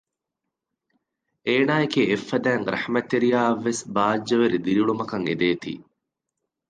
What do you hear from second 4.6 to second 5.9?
ދިރިއުޅުމަކަށް އެދޭތީ